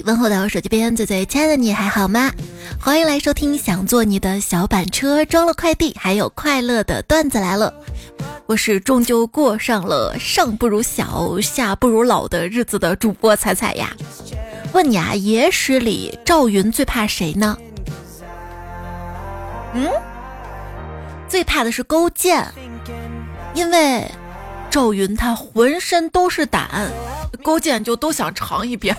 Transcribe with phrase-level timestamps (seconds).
[0.00, 2.30] 问候到我手机边最最亲爱的你还好吗？
[2.80, 7.74] 欢迎来收听，想坐你的小板车，装了快递，还有快乐的段子来了。
[8.46, 13.90] 我是终究过上了上不如小，下不如老的日子的主播彩彩呀。
[14.72, 17.58] 问你啊，野史里赵云最怕谁呢？
[19.74, 19.88] 嗯，
[21.28, 22.46] 最怕的是勾践，
[23.52, 24.10] 因为
[24.70, 26.90] 赵云他浑身都是胆，
[27.42, 28.96] 勾践就都想尝一遍。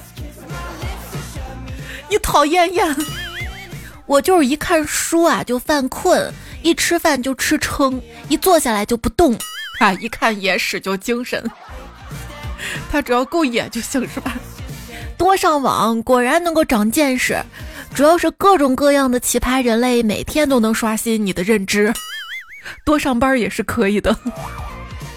[2.13, 2.95] 你讨厌厌，
[4.05, 6.31] 我就是一看书啊就犯困，
[6.61, 7.99] 一吃饭就吃撑，
[8.29, 9.35] 一坐下来就不动
[9.79, 11.43] 啊，一看野史就精神。
[12.91, 14.37] 他只要够野就行是吧？
[15.17, 17.43] 多上网果然能够长见识，
[17.95, 21.91] 主要是各种各样的奇葩人类每天都能刷新你的认知。
[22.85, 24.15] 多上班也是可以的，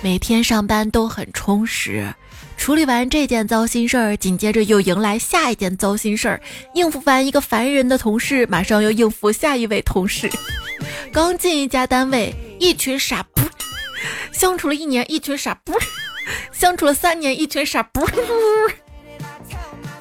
[0.01, 2.15] 每天上班都很充实。
[2.57, 6.41] 处理完这件糟心事儿，紧接着又迎来下一件糟心事儿。
[6.75, 10.29] 应付完一个烦人的同事，马上又应付下一位同事。
[11.13, 13.43] 刚进一家单位，一群傻不；
[14.33, 15.73] 相处了一年，一群傻不；
[16.53, 18.05] 相处了三年，一群傻不。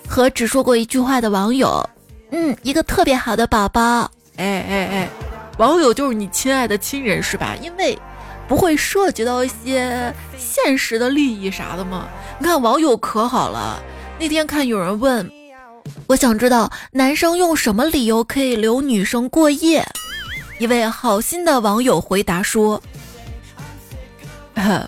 [0.08, 1.88] 和只说过一句话的网友，
[2.31, 4.09] 嗯，一个特别好的宝宝。
[4.38, 5.09] 哎哎哎，
[5.58, 7.56] 网友就是你亲爱的亲人是吧？
[7.62, 7.97] 因为
[8.48, 12.08] 不会涉及到一些现实的利益啥的吗？
[12.40, 13.82] 你看网友可好了，
[14.20, 15.30] 那天看有人问，
[16.08, 19.86] 我想知道男生用什么理由可以留女生过夜？
[20.60, 22.82] 一位好心的网友回答说：“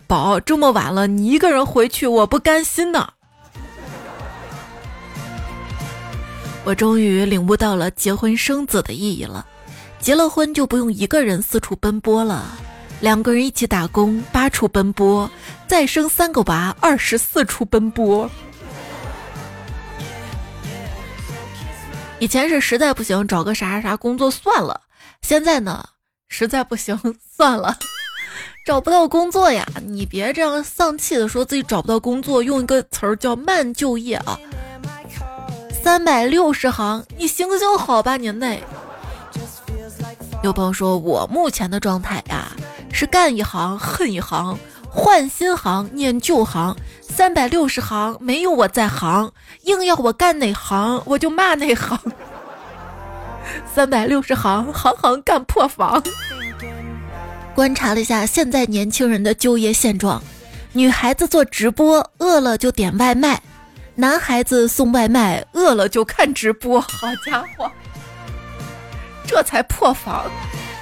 [0.08, 3.10] 宝，这么晚了，你一个人回去，我不甘心呢。”
[6.64, 9.46] 我终于领悟到了结婚生子的意义了，
[10.00, 12.46] 结了婚就不用一个人四处奔波了。
[13.00, 15.30] 两个人一起打工，八处奔波；
[15.68, 18.30] 再生三个娃，二十四处奔波。
[22.20, 24.82] 以前是实在不行，找个啥啥啥工作算了；
[25.22, 25.88] 现在呢，
[26.28, 27.00] 实在不行
[27.36, 27.78] 算了，
[28.66, 29.64] 找不到工作呀！
[29.86, 34.40] 你别这样丧气的说自己找不到工作，用一个词儿叫慢就业啊。
[35.84, 38.64] 三百六十行，你行行好吧，您内。
[40.44, 42.48] 有朋友说我目前的状态呀。
[42.92, 44.58] 是干一行恨一行，
[44.90, 49.32] 换新行念旧行，三百六十行没有我在行，
[49.64, 52.00] 硬要我干哪行我就骂哪行。
[53.74, 56.02] 三百六十行，行行干破防。
[57.54, 60.22] 观察了一下现在年轻人的就业现状，
[60.74, 63.38] 女孩子做直播，饿了就点外卖；
[63.96, 66.82] 男孩子送外卖，饿了就看直播。
[66.82, 67.72] 好家伙，
[69.26, 70.26] 这才破防。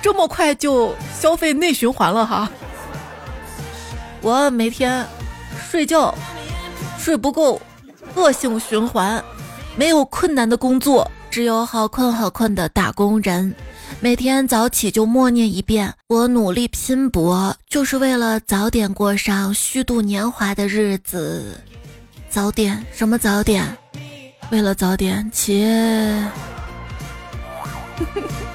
[0.05, 2.47] 这么快就消费内循环了哈！
[4.21, 5.03] 我每天
[5.67, 6.13] 睡觉
[6.99, 7.59] 睡不够，
[8.13, 9.25] 恶性循环。
[9.75, 13.51] 没有困难的工作，只有好困好困的打工人。
[13.99, 21.59] 每天早起就默念一遍：我努力拼搏，就是为了早点过上虚度年华的日子。
[22.29, 23.75] 早点什么早点？
[24.51, 25.66] 为了早点起。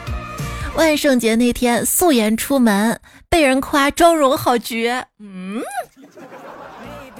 [0.81, 2.99] 万圣节那天素颜出门，
[3.29, 5.61] 被人夸妆容好绝，嗯，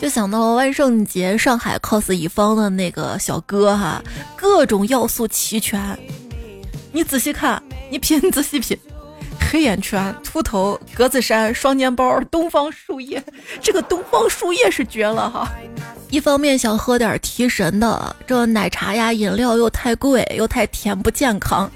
[0.01, 4.03] 就想到了万圣节上海 cos 乙方的那个小哥哈，
[4.35, 5.79] 各种要素齐全。
[6.91, 8.75] 你仔细看，你品，仔细品，
[9.39, 13.23] 黑眼圈、秃头、格子衫、双肩包、东方树叶，
[13.61, 15.47] 这个东方树叶是绝了哈。
[16.09, 21.71] 一方面想喝点提神的，这奶茶呀、饮料又太贵又太甜不健康。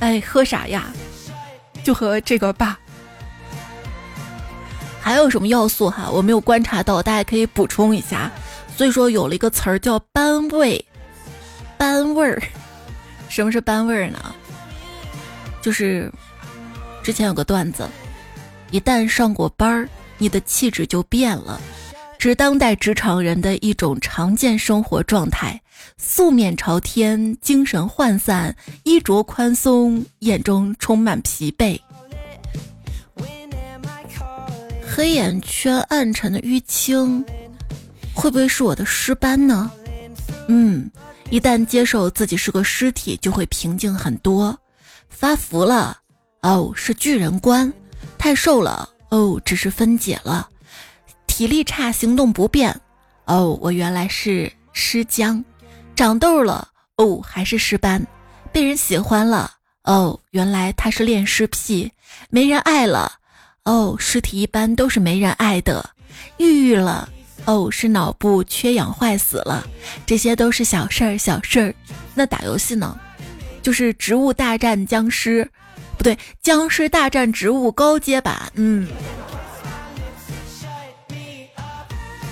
[0.00, 0.92] 哎，喝啥呀？
[1.82, 2.78] 就喝这个吧。
[5.00, 6.10] 还有什么要素哈？
[6.10, 8.30] 我没有观察到，大家可以补充一下。
[8.76, 10.84] 所以说有了一个词儿叫“班味”，
[11.78, 12.42] 班味儿。
[13.28, 14.34] 什么是班味儿呢？
[15.62, 16.12] 就是
[17.02, 17.88] 之前有个段子，
[18.70, 21.60] 一旦上过班儿，你的气质就变了。
[22.18, 25.60] 是当代职场人的一种常见生活状态：
[25.98, 31.80] 素面朝天，精神涣散，衣着宽松，眼中充满疲惫。
[34.86, 37.24] 黑眼圈暗沉的淤青，
[38.14, 39.70] 会不会是我的尸斑呢？
[40.48, 40.90] 嗯，
[41.28, 44.58] 一旦接受自己是个尸体，就会平静很多。
[45.10, 45.98] 发福了，
[46.42, 47.70] 哦，是巨人观；
[48.16, 50.48] 太瘦了，哦，只是分解了。
[51.26, 52.74] 体力差，行动不便，
[53.26, 55.42] 哦，我原来是尸僵；
[55.96, 57.98] 长痘了，哦，还是尸斑；
[58.52, 59.50] 被人喜欢了，
[59.84, 61.90] 哦，原来他是恋尸癖；
[62.28, 63.10] 没人爱了，
[63.64, 65.82] 哦，尸体一般都是没人爱的；
[66.36, 67.08] 抑郁了，
[67.46, 69.66] 哦，是脑部缺氧坏死了。
[70.04, 71.74] 这些都是小事儿，小事儿。
[72.14, 72.98] 那打游戏呢？
[73.62, 75.44] 就是《植物大战僵尸》，
[75.96, 78.52] 不对，《僵尸大战植物》高阶版。
[78.54, 78.86] 嗯。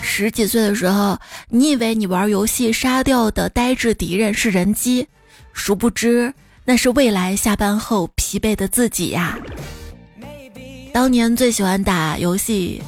[0.05, 1.19] 十几岁的时候，
[1.49, 5.09] 你以为你玩游戏杀掉的呆滞敌人是人机，
[5.55, 6.33] 殊不知
[6.65, 9.39] 那是未来下班后疲惫的自己呀。
[10.93, 12.81] 当年最喜欢打游戏，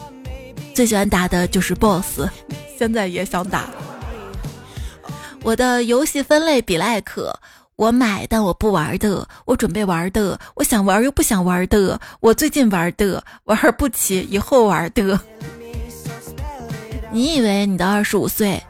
[0.75, 2.29] 最喜欢打的就是 BOSS，
[2.79, 3.65] 现在也想打。
[5.43, 7.37] 我的游戏分类比赖可，
[7.77, 15.19] 我买但我不玩的，我准备玩的，我想玩又不想玩的，我最近玩的，玩不起以后玩的。
[17.12, 18.62] 你以为你的二十五岁，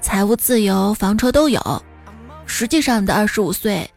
[0.00, 1.82] 财务自由，房车都有，
[2.44, 3.90] 实际上你的二十五岁，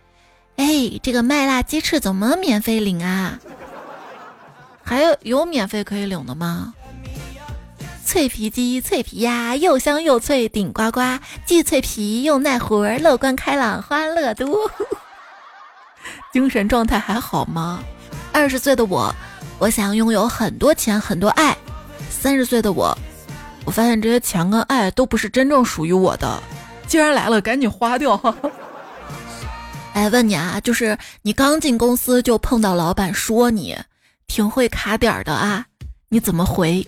[0.56, 0.66] 哎，
[1.02, 3.40] 这个麦辣鸡翅怎么免费领啊？
[4.84, 6.74] 还有有免费可以领的吗？
[8.06, 11.02] 脆皮鸡、脆皮鸭，又香又脆，顶呱呱，
[11.46, 14.72] 既脆皮又耐活，乐观开朗，欢乐多。
[16.32, 17.84] 精神状态还好吗？
[18.32, 19.14] 二十岁的我，
[19.60, 21.58] 我想拥有很多钱，很多爱。
[22.10, 22.98] 三十岁的我。
[23.68, 26.42] 我发现这些钱跟爱都不是真正属于我的，
[26.88, 28.16] 既然来了，赶紧花掉。
[29.94, 33.78] 哎，问你啊，就是你刚进公司就碰到老板说你
[34.26, 35.66] 挺会卡点儿的啊，
[36.08, 36.88] 你怎么回？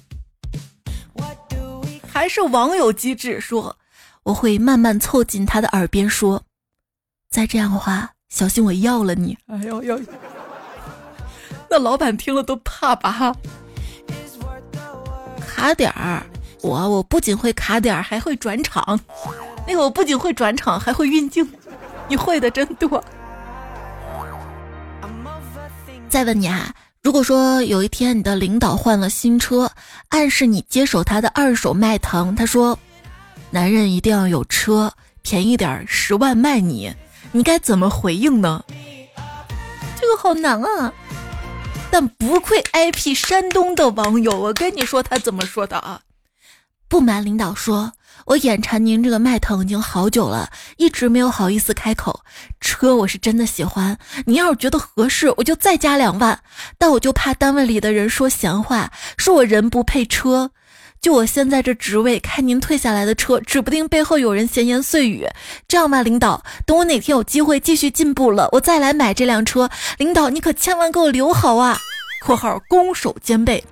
[2.07, 3.75] 还是网友机智说，
[4.23, 6.41] 我会慢慢凑近他的耳边说，
[7.29, 9.37] 再这样的话，小心我要了你。
[9.47, 9.99] 哎呦呦，
[11.69, 13.35] 那老板听了都怕吧？
[15.45, 16.23] 卡点儿。
[16.61, 18.99] 我我不仅会卡点儿，还会转场。
[19.67, 21.47] 那个我不仅会转场，还会运镜。
[22.07, 23.03] 你会的真多。
[26.09, 26.73] 再问你啊，
[27.03, 29.71] 如果说有一天你的领导换了新车，
[30.09, 32.77] 暗示你接手他的二手迈腾，他说
[33.51, 34.91] ：“男人一定要有车，
[35.21, 36.93] 便宜点，十万卖你。”
[37.31, 38.63] 你该怎么回应呢？
[40.01, 40.91] 这个好难啊！
[41.91, 46.01] 但不愧 IP 山东的网友，我跟你说他怎么说的啊？
[46.89, 47.93] 不瞒领导说，
[48.25, 52.21] 我眼馋您这个迈腾已经好久了，一直没有好意思开口。
[52.59, 53.95] 车我是真的喜欢，
[54.25, 56.39] 您要是觉得合适，我就再加两万。
[56.79, 60.49] 但我就怕单位里的人说闲话，说我人不配车。
[60.99, 65.27] 就我现在这职位，开您退下来的车，指不定背后有人闲言碎语。
[65.67, 69.69] 这样吧，领导，等我哪天有机会继续进步了，我再来买这辆车。
[69.99, 71.77] 领导，你可千万给我留好啊
[72.25, 73.63] ！（括号攻守兼备）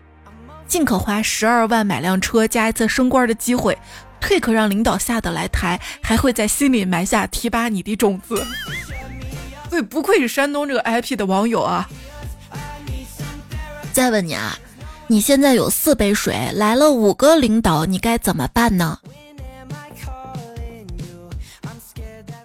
[0.67, 3.77] 尽可花十二万买辆车，加一次升官的机会，
[4.19, 8.45] 退可让领导下得来台，还会在心里埋下提拔你的种子。
[9.69, 11.89] 所以不愧是山东这个 IP 的网友啊！
[13.93, 14.57] 再问你啊，
[15.07, 18.99] 你现在有四杯水，来了五个领导，你该怎么办呢？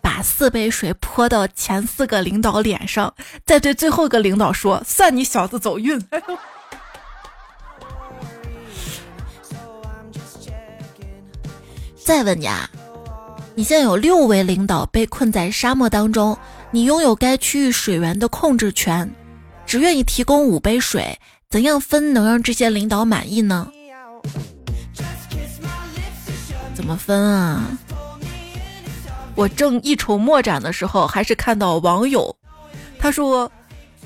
[0.01, 3.15] 把四杯水泼到前四个领导脸上，
[3.45, 6.01] 再对最后一个领导说：“算你小子走运。”
[12.05, 12.69] 再问你啊，
[13.55, 16.37] 你现在有六位领导被困在沙漠当中，
[16.71, 19.09] 你拥有该区域水源的控制权，
[19.65, 21.17] 只愿意提供五杯水，
[21.49, 23.69] 怎样分能让这些领导满意呢？
[26.75, 27.63] 怎么分啊？
[29.37, 32.37] 我正一筹莫展的时候，还是看到网友，
[32.99, 33.51] 他说：“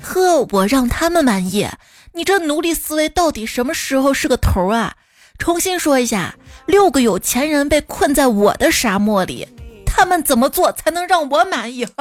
[0.01, 1.67] 呵，我让他们满意，
[2.13, 4.93] 你这奴隶思维到底什么时候是个头啊？”
[5.37, 9.47] 重新说一下，六个有钱人被困在我的沙漠里，
[9.85, 11.87] 他们怎么做才能让我满意？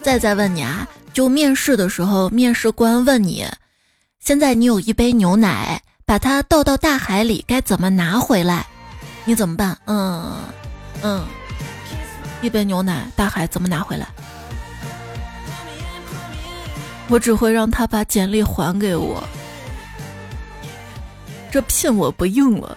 [0.00, 3.46] 再再问你啊，就面试的时候，面试官问你，
[4.20, 8.66] 现在你有一杯牛奶，把它倒到大海里，该怎么拿回来？
[9.24, 9.76] 你怎么办？
[9.86, 10.36] 嗯
[11.02, 11.24] 嗯，
[12.42, 14.06] 一杯牛奶，大海怎么拿回来？
[17.08, 19.22] 我只会让他把简历还给我，
[21.52, 22.76] 这聘我不应了。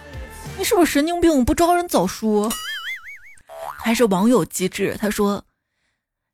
[0.58, 1.44] 你是不是神经病？
[1.44, 2.52] 不招人早说。
[3.76, 5.44] 还是网友机智，他说：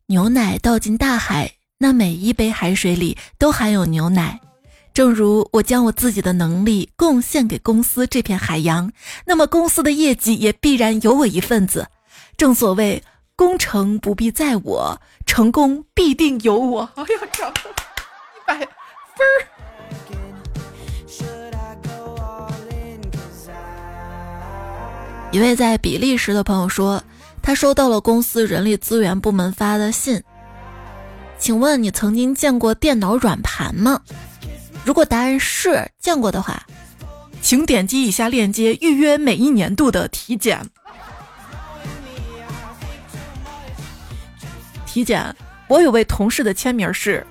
[0.06, 4.40] 牛奶倒进大海，那每一杯海水里都含有牛奶。
[4.92, 8.92] 正如我将我自己的能力贡献给公司这片海洋，
[9.26, 11.88] 那么公司的业绩也必然有我一份子。
[12.36, 13.02] 正所谓，
[13.36, 16.88] 功成不必在我，成功必定有我。
[16.94, 17.08] 哎呀，
[18.46, 18.66] 百分
[19.26, 19.46] 儿。
[25.32, 27.02] 一位在比利时的朋友说，
[27.42, 30.22] 他收到了公司人力资源部门发的信，
[31.36, 34.00] 请问你曾经见过电脑软盘吗？
[34.84, 36.64] 如果答案是见过的话，
[37.42, 40.64] 请点击以下链接预约每一年度的体检。
[44.94, 45.34] 体检，
[45.66, 47.26] 我有位同事的签名是：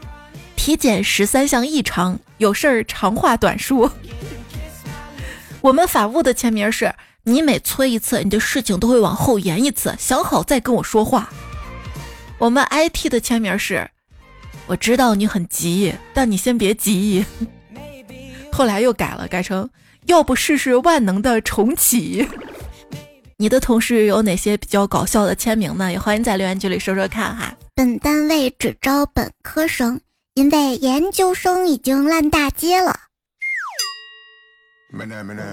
[0.57, 3.89] 体检十三项异常，有事儿长话短说。
[5.61, 6.93] 我们法务的签名是：
[7.23, 11.29] 你每催一次，你的事情都会往后延一次，想好再跟我说话。
[12.37, 13.89] 我们 IT 的签名是：
[14.65, 17.25] 我知道你很急，但你先别急。
[18.51, 19.69] 后来又改了，改成
[20.07, 22.27] 要不试试万能的重启。
[23.43, 25.91] 你的同事有哪些比较搞笑的签名呢？
[25.91, 27.53] 也欢迎在留言区里说说看哈。
[27.75, 29.99] 本单位只招本科生，
[30.35, 32.97] 因为研究生已经烂大街了。
[34.93, 35.43] 没来没来，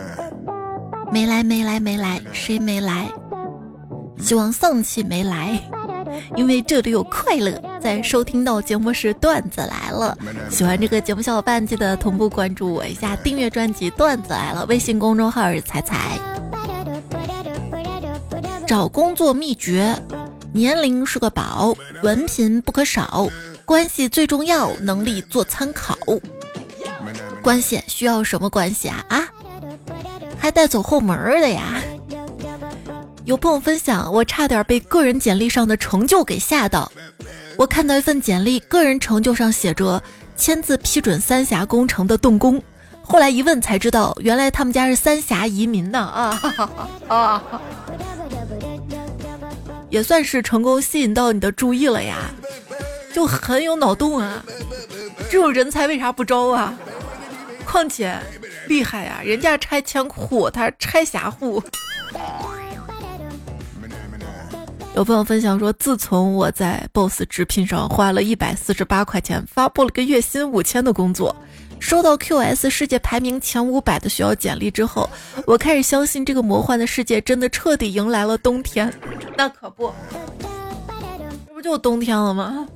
[1.12, 3.10] 没来没来没来，谁没来？
[4.20, 5.60] 希望丧气没来，
[6.36, 7.60] 因为这里有快乐。
[7.82, 10.16] 在收听到节目时，段子来了。
[10.48, 16.16] 喜欢这个节目小伙伴记得同步关注我一下，订阅专辑《段子来了》，微信公众号是彩彩。
[18.70, 20.00] 找工作秘诀：
[20.52, 21.74] 年龄是个宝，
[22.04, 23.26] 文凭不可少，
[23.64, 25.98] 关系最重要，能力做参考。
[27.42, 29.04] 关系需要什么关系啊？
[29.08, 29.28] 啊，
[30.38, 31.82] 还带走后门的呀？
[33.24, 36.92] 有朋友分享，我差点被个人简历上的成就给吓到。
[37.56, 40.00] 我看到一份简历，个人成就上写着
[40.36, 42.62] 签字批准三峡工程的动工，
[43.02, 46.40] 后来一问才知道，原来他们家是三峡移民呢啊
[47.08, 47.42] 啊！
[49.90, 52.30] 也算是成功吸引到你的注意了呀，
[53.12, 54.42] 就很有脑洞啊！
[55.28, 56.72] 这种人才为啥不招啊？
[57.66, 58.16] 况且
[58.68, 61.62] 厉害呀，人家拆迁户，他拆峡户。
[64.94, 71.34] 有朋友分享说，自从我在 Boss 直聘上花了一百四十八块钱，发布了个月薪五千的工作，
[71.80, 75.10] 收到 QS 世界排名前五百的学校简历之后，
[75.46, 78.92] 我开始相信这个魔幻的世界真的彻底迎来了冬天。
[79.36, 79.92] 那可不，
[81.48, 82.68] 这不就冬天了吗？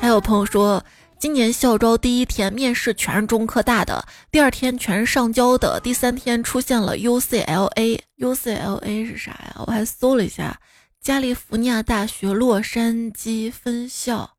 [0.00, 0.84] 还有朋友说。
[1.18, 9.54] 今年校招第一天面试全是中科大的，第二天全是上交的，第三天出现了 UCLA，UCLA 是啥呀？
[9.64, 10.58] 我还搜了一下，
[11.00, 14.30] 加利福尼亚大学洛杉矶分校。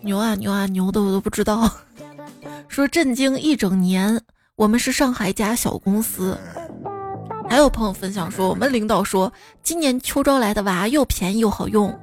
[0.00, 1.70] 牛啊牛啊牛的我都不知道。
[2.68, 4.20] 说震惊一整年，
[4.56, 6.38] 我们是上海一家小公司。
[7.48, 11.98] 还有朋友分享说，我们领导说今年秋招来的娃又便宜又好用。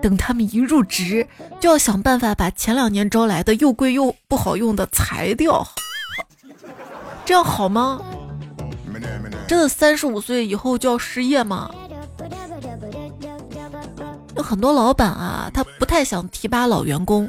[0.00, 1.26] 等他们一入职，
[1.58, 5.66] 就要想办法把前两年招来的又贵又不好用的裁掉，
[7.24, 8.00] 这样好吗？
[9.48, 11.68] 真的三十五岁以后就要失业吗？
[14.38, 17.28] 有很多老板啊，他不太想提拔老员工，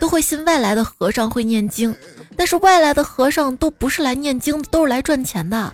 [0.00, 1.94] 都会信外来的和尚会念经，
[2.36, 5.72] 但是外来的和尚都不是来念经的，都是来赚钱的，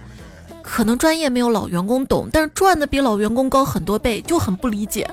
[0.62, 5.10] 可能专业没有老员工懂，但是赚的比老员工高很多倍，就很不理解。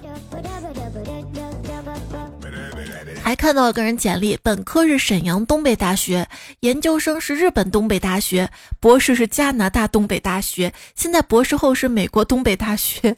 [3.24, 6.28] 还看到了个人简历，本科是沈阳东北大学，
[6.60, 8.50] 研究生是日本东北大学，
[8.82, 13.16] 博士是加拿大东北大学，现在博士后是美国东北大学。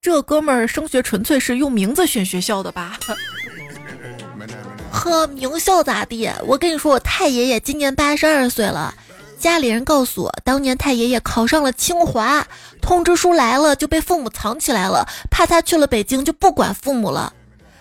[0.00, 2.98] 这哥们儿升学纯粹是用名字选学校的吧？
[4.92, 6.30] 呵，名校咋地？
[6.46, 8.94] 我跟你说，我太爷爷今年八十二岁了，
[9.38, 12.46] 家里人告诉我，当年太爷爷考上了清华，
[12.80, 17.32] 通知书来了就被父母藏起来了，怕他去了北京就不管父母了。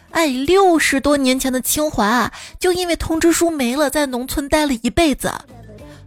[0.10, 5.32] 哎，六十多年前的清华，就因为通知书没了，在农村待了一辈子。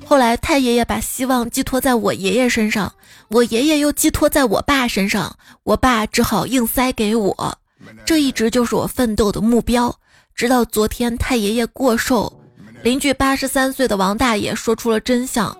[0.05, 2.93] 后来太爷爷把希望寄托在我爷爷身上，
[3.31, 7.59] 我爷爷又寄托在我爸身上，我爸只好硬塞给我。
[8.05, 9.95] 这一直就是我奋斗的目标。
[10.35, 12.41] 直到昨天太爷爷过寿，
[12.83, 15.57] 邻居八十三岁的王大爷说出了真相：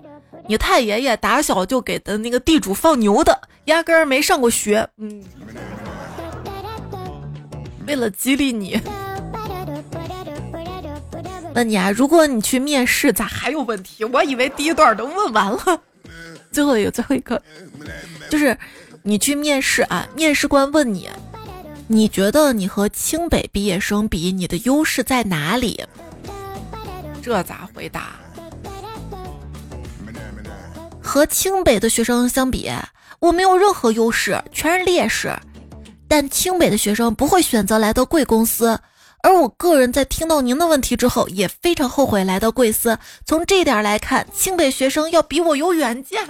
[0.47, 4.85] 你太爷爷打小就给的那个地主放牛的，压根儿没上过学。
[4.97, 5.23] 嗯。
[7.87, 8.81] 为了激励你，
[11.55, 14.03] 问你啊，如果你去面试，咋还有问题？
[14.03, 15.81] 我以为第一段都问完了。
[16.51, 17.41] 最后一个，最后一个，
[18.29, 18.57] 就是
[19.03, 21.09] 你去面试啊，面试官问你，
[21.87, 25.83] 你觉得你和清北毕业生比，你的优势在哪里？
[27.21, 28.15] 这咋回答？
[31.01, 32.71] 和清北的学生相比，
[33.19, 35.33] 我没有任何优势，全是劣势。
[36.07, 38.77] 但清北的学生不会选择来到贵公司，
[39.23, 42.97] 而我个人在听到您的问题之后，也非常后悔来到贵司。
[43.25, 46.25] 从这点来看，清北学生要比我有远见。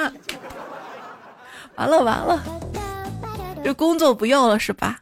[1.76, 2.44] 完了完了，
[3.64, 5.00] 这工作不要了是吧？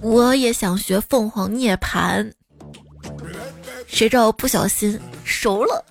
[0.00, 2.32] 我也想学凤凰涅槃，
[3.86, 5.84] 谁知道不小心熟了，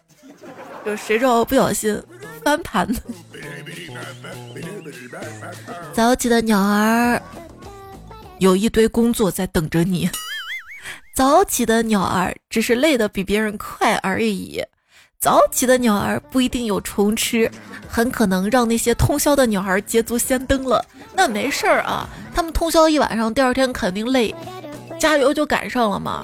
[0.86, 2.01] 就谁知道不小心
[2.44, 3.00] 翻盘呢？
[5.94, 7.22] 早起的鸟儿
[8.39, 10.10] 有一堆工作在等着你。
[11.17, 14.63] 早起的鸟儿只是累得比别人快而已。
[15.17, 17.50] 早起的鸟儿不一定有虫吃，
[17.89, 20.86] 很可能让那些通宵的鸟儿捷足先登了。
[21.15, 24.36] 那没事儿啊，他们通宵一晚上，第二天肯定累，
[25.00, 26.24] 加油就赶上了嘛。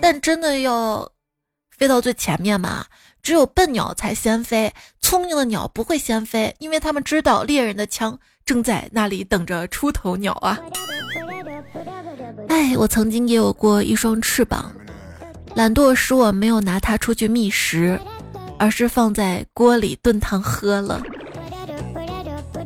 [0.00, 1.08] 但真的要
[1.76, 2.86] 飞到最前面嘛？
[3.22, 10.58] 只有笨鸟才先飞，聪明的鸟不会先飞，因为他们知道猎人的枪正在那里等着出头鸟啊。
[12.48, 14.72] 哎，我曾经也有过一双翅膀。
[15.54, 17.98] 懒惰使我没有拿它出去觅食，
[18.58, 21.02] 而是放在锅里炖汤喝了。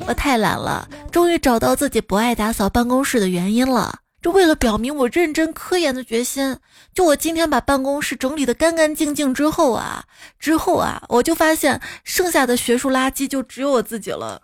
[0.07, 4.01] 我太懒了，终于找到自己不爱打扫办公室的原因了。
[4.21, 6.57] 就为了表明我认真科研的决心，
[6.95, 10.05] 就我今天把办公室整理的干干净净之后啊，
[10.39, 14.41] 之后啊，我就发现剩下的学术垃圾就只有我自己了。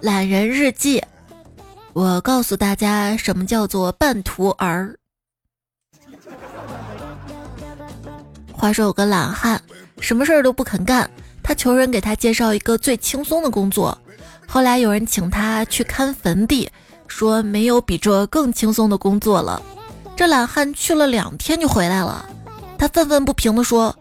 [0.00, 1.02] 懒人日记。
[1.94, 4.92] 我告诉大家，什么叫做半途而。
[8.52, 9.62] 话说有个懒汉，
[10.00, 11.08] 什么事儿都不肯干，
[11.40, 13.96] 他求人给他介绍一个最轻松的工作。
[14.44, 16.68] 后来有人请他去看坟地，
[17.06, 19.62] 说没有比这更轻松的工作了。
[20.16, 22.28] 这懒汉去了两天就回来了，
[22.76, 23.96] 他愤愤不平地说：“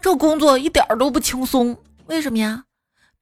[0.00, 2.64] 这工作一点都不轻松，为什么呀？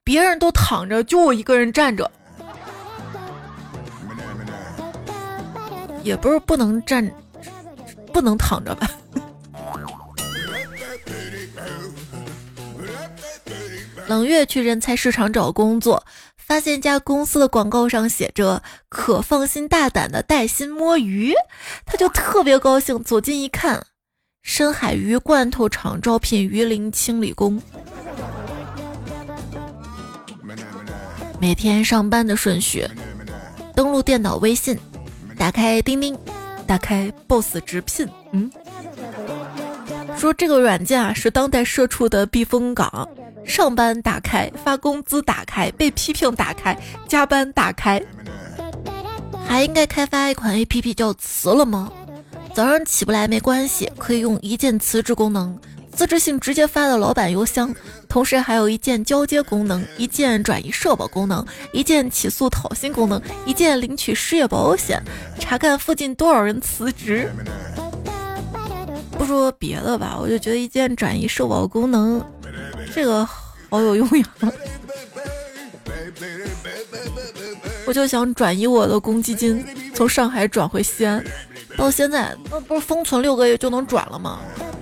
[0.01, 2.09] 别人都躺着，就我一个人站着。”
[6.03, 7.09] 也不是不能站，
[8.11, 8.89] 不能躺着吧。
[14.07, 16.05] 冷月去人才市场找工作，
[16.37, 21.33] 发现一家公司的广告上写着“可放心大胆的带薪摸鱼”，
[21.85, 23.01] 他就特别高兴。
[23.01, 23.85] 走近一看，
[24.43, 27.61] 深海鱼罐头厂招聘鱼鳞清理工。
[31.39, 32.85] 每天上班的顺序：
[33.73, 34.77] 登录电脑微信。
[35.43, 36.17] 打开钉钉，
[36.65, 38.07] 打开 Boss 直聘。
[38.31, 38.49] 嗯，
[40.17, 43.05] 说这个软件啊是当代社畜的避风港。
[43.43, 46.73] 上班打开，发工资打开，被批评打开，
[47.09, 48.01] 加班打开。
[49.45, 51.91] 还应该开发一款 APP 叫辞了吗？
[52.53, 55.59] 早上起不来没关系，可以用一键辞职功能。
[55.95, 57.73] 辞职信直接发到老板邮箱，
[58.09, 65.01] 同时还有一键交接功能、一键转移社保功能、一键起诉讨薪功能、一键领取失业保险、
[65.39, 67.31] 查看附近多少人辞职。
[69.17, 72.21] 不说别的吧，我就觉得一键转移社保功能
[72.93, 73.23] 这个
[73.69, 74.25] 好有用呀！
[77.85, 81.23] 我就想转移我的公积金，从上海转回西安。
[81.77, 84.39] 到现在那不是封存六个月就能转了吗？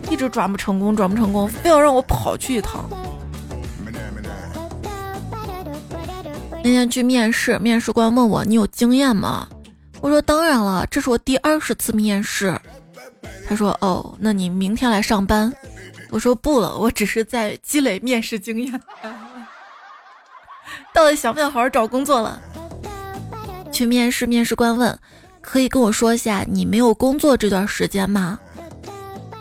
[0.09, 2.89] 一直转不成功，转不成功，非要让我跑去一趟。
[6.63, 9.47] 那天去面试，面试官问我：“你有经验吗？”
[10.01, 12.59] 我说：“当然了，这是我第二十次面试。”
[13.47, 15.51] 他说：“哦，那你明天来上班？”
[16.11, 18.81] 我说：“不了，我只是在积累面试经验。”
[20.93, 22.39] 到底想不想好好找工作了？
[23.71, 24.99] 去面试，面试官问
[25.41, 28.39] ：“可以跟我说一下你没有工作这段时间吗？”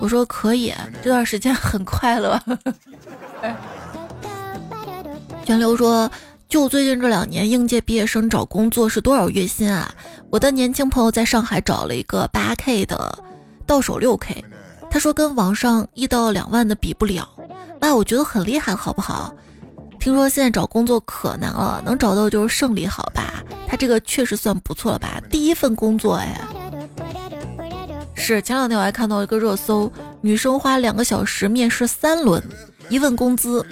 [0.01, 2.41] 我说可以，这段时间很快乐。
[5.45, 6.11] 全流说，
[6.49, 9.93] 就最近这两年，应届毕业生找工作是多少月薪啊？
[10.31, 13.19] 我的年轻朋友在上海找了一个八 K 的，
[13.67, 14.43] 到手六 K，
[14.91, 17.29] 他说跟网上一到两万的比不了。
[17.79, 19.35] 那，我觉得很厉害，好不好？
[19.99, 23.43] 听说现在找工作可难了，能找到就是胜利，好吧？
[23.81, 25.19] 他这个确实算不错了吧？
[25.31, 26.39] 第一份工作，哎。
[28.15, 29.91] 是前两天我还看到一个热搜，
[30.21, 32.43] 女生花两个小时面试三轮，
[32.91, 33.65] 一问工资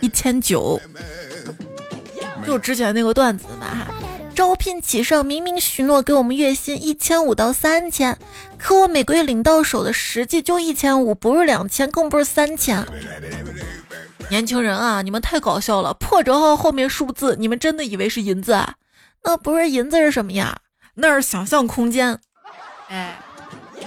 [0.00, 0.80] 一千九，
[2.44, 3.86] 就之前那个段子嘛。
[4.34, 8.18] 招聘启上明明许诺给我们月薪一千五到三千，
[8.58, 12.84] 可我每个月领到手的实际就一千五，不是两千，更不是三千。
[14.28, 15.94] 年轻人啊，你们太搞笑了！
[15.94, 18.74] 破折号后面数字，你们真的以为是银子啊？
[19.24, 20.58] 那不是银子是什么呀？
[20.94, 22.18] 那是想象空间。
[22.88, 23.18] 哎。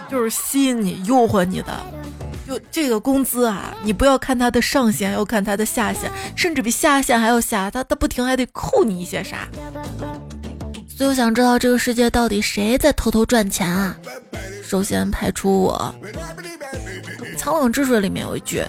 [0.09, 1.73] 就是吸引你、诱惑你的，
[2.47, 9.47] 就这个工资啊，你不要看它的上限，要看它的下限，甚至比下限还要下，它它不停还得扣你一些啥。
[10.87, 13.97] 所以我想知道这个世界到底谁在偷偷赚钱啊？
[14.61, 15.95] 首先排除我。
[17.37, 18.63] 《苍冷之水》里面有一句：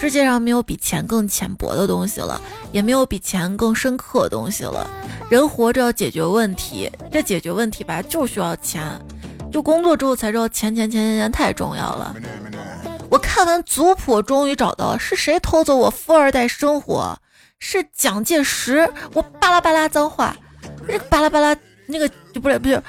[0.00, 2.40] 世界上没有比钱更浅薄的东西了，
[2.72, 4.88] 也没有比钱更深刻的东西了。
[5.30, 8.82] 人活着要解决问题，这解决问题吧，就需要钱。
[9.52, 12.16] 就工作之后才知道钱钱钱钱钱太重要了。
[13.10, 17.16] 我看完族谱，终于找到是谁偷走我富二代生活？
[17.58, 18.90] 是蒋介石。
[19.12, 20.34] 我巴拉巴拉脏话，
[20.88, 21.54] 这巴拉巴拉
[21.86, 22.82] 那个就不是不是，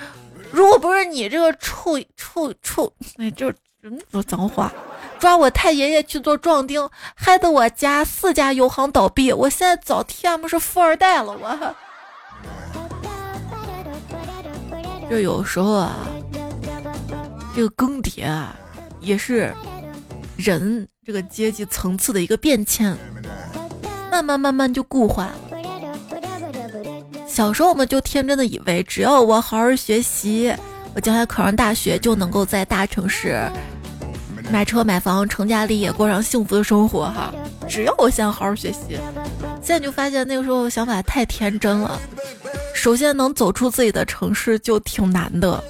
[0.52, 3.56] 如果不是你这个臭臭臭， 哎，就是
[4.12, 4.74] 说脏话，
[5.24, 11.76] 抓我太爷爷去做壮丁，害得我家四家油行倒闭，我现在早 TM 是富二代了，我。
[15.10, 15.96] 这有时候啊，
[17.56, 18.54] 这个更迭啊，
[19.00, 19.54] 也是
[20.36, 22.94] 人这个阶级层次的一个变迁，
[24.12, 25.30] 慢慢慢慢就固化。
[27.26, 30.54] 小时候我们就天真的以为，只要我好好学习，
[30.94, 33.50] 我将来考上大学就能够在大城市
[34.54, 37.06] 买车买房、成家立业，过上幸福的生活。
[37.06, 37.34] 哈，
[37.68, 39.00] 只要我现在好好学习，
[39.64, 42.00] 现在就发现那个时候想法太天真了。
[42.76, 45.64] 首先能走出自己的城市就挺难的，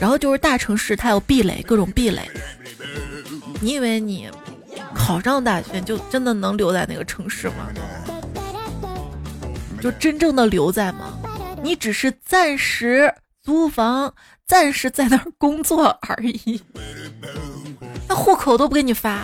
[0.00, 2.28] 然后就是大城市它有壁垒，各种壁垒。
[3.60, 4.28] 你以为你
[4.92, 7.70] 考上大学就真的能留在那个城市吗？
[9.80, 11.16] 就真正的留在吗？
[11.62, 14.12] 你只是暂时租房，
[14.44, 16.60] 暂时在那儿工作而已，
[18.08, 19.22] 那户口都不给你发，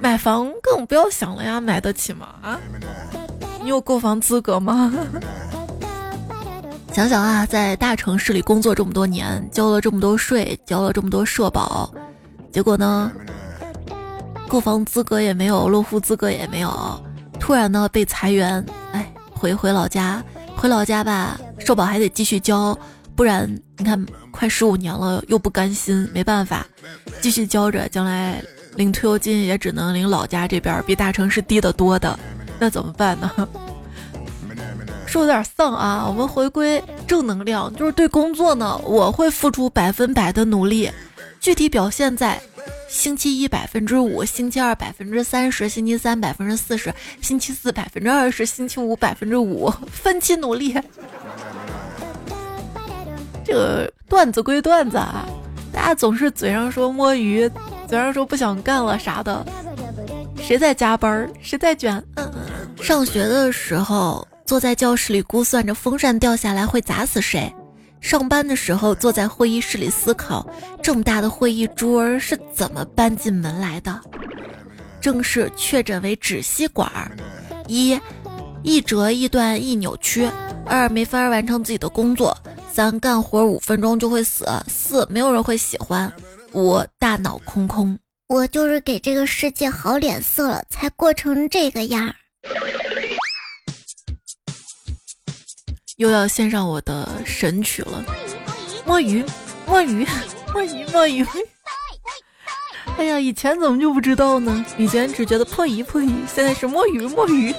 [0.00, 2.28] 买房更不要想了呀，买得起吗？
[2.42, 2.60] 啊？
[3.62, 4.92] 你有购房资格吗？
[6.92, 11.90] 想想啊，在大城市里工作这么多年，交了这么多税，交了这么多社保，
[12.52, 13.12] 结果呢，
[14.48, 16.70] 购房资格也没有，落户资格也没有，
[17.38, 20.22] 突然呢被裁员，哎，回回老家，
[20.56, 22.76] 回老家吧，社保还得继续交，
[23.16, 26.66] 不然你看快十五年了，又不甘心，没办法，
[27.20, 28.42] 继续交着，将来
[28.76, 32.18] 领退休金也只能领老家这边，比大城市低得多的。
[32.58, 33.30] 那怎么办呢？
[35.06, 36.06] 说有点丧啊！
[36.06, 40.88] 我们回归正能量，就是对工作呢，我会付出百分百的努力，
[41.40, 42.40] 具体表现在
[42.88, 50.78] 星期一百分之五，星期二百分之三十，星期三百分之四十，星期四百分之二十，星期五百分之五，分期努力。
[53.50, 55.26] 这个段子归段子啊，
[55.72, 57.50] 大家总是嘴上说摸鱼，
[57.88, 59.44] 嘴上说不想干了啥的。
[60.40, 61.28] 谁在加班？
[61.42, 62.00] 谁在卷？
[62.14, 62.30] 嗯
[62.80, 67.52] 上学的时候，坐在教室里估算着风扇掉下来会砸死谁；
[68.00, 70.48] 上班的时候，坐在会议室里思考
[70.80, 74.00] 这么大的会议桌是怎么搬进门来的。
[75.00, 77.10] 正式确诊为止吸管儿：
[77.66, 77.98] 一，
[78.62, 80.28] 一折一断一扭曲；
[80.66, 82.32] 二，没法完成自己的工作；
[82.72, 86.08] 三，干活五分钟就会死；四，没有人会喜欢；
[86.52, 87.98] 五，大脑空空。
[88.28, 92.14] 我就是给这个世界好脸色了，才过成这个样儿。
[95.96, 98.04] 又要献上我的神曲了，
[98.86, 99.24] 摸鱼，
[99.66, 100.06] 摸鱼，
[100.54, 101.26] 摸鱼，摸鱼。
[102.96, 104.64] 哎呀，以前怎么就不知道呢？
[104.78, 107.52] 以前只觉得破鱼破鱼，现在是摸鱼摸鱼。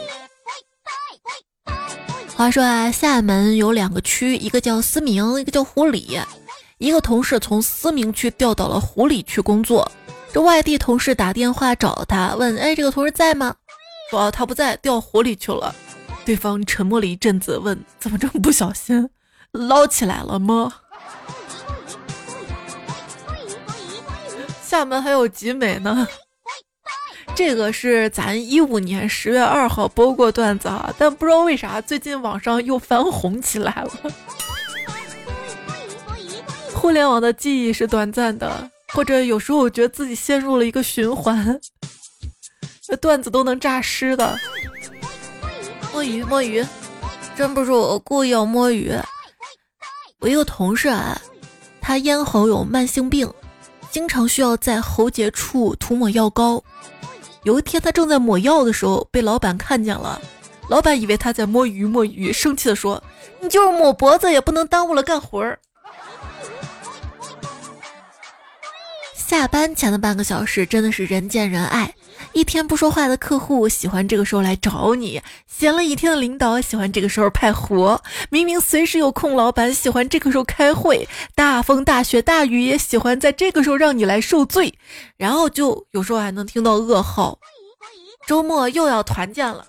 [2.41, 6.19] 话说啊，厦门有两个区，一个叫思明，一个叫湖里。
[6.79, 9.91] 一个同事从思明区调到了湖里区工作。
[10.33, 13.53] 这外地同事打电话找他，问：“哎，这个同事在吗？”
[14.09, 15.75] 说：“他不在，调湖里去了。”
[16.25, 19.07] 对方沉默了一阵子，问：“怎么这么不小心，
[19.51, 20.73] 捞起来了吗？”
[24.65, 26.07] 厦门还有集美呢。
[27.35, 33.91] 这个是咱一五年十月二号播过段子啊，但不知道为啥最近网上又翻红起来了。
[36.73, 38.69] 互联网的记忆是短暂的。
[38.93, 41.57] 或者有时候我觉得自己陷入了一个循环，
[42.85, 44.37] 这段子都能诈尸的。
[45.93, 46.61] 摸鱼摸鱼，
[47.37, 48.93] 真不是我故意要摸鱼。
[50.19, 51.17] 我一个同事啊，
[51.79, 53.33] 他咽喉有慢性病，
[53.89, 56.61] 经常需要在喉结处涂抹药膏。
[57.43, 60.21] 有一天他正在抹药的时候，被老板看见了。
[60.69, 63.01] 老板以为他在摸鱼摸鱼，生气的说
[63.41, 65.57] ：“你就是抹脖子，也不能耽误了干活儿。”
[69.13, 71.93] 下班前的半个小时真的是人见人爱，
[72.33, 84.73] 一天不说话的客户喜欢这个时候来找你，闲了一天的领导喜欢这个时候派活，明明随时有空，老板喜欢这个时候开会，大风大雪大雨也喜欢在这个时候让你来受罪，
[85.17, 87.37] 然后就有时候还能听到噩耗，
[88.25, 89.65] 周末又要团建了。